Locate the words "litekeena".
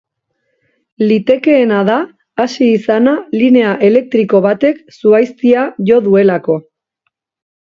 1.09-1.81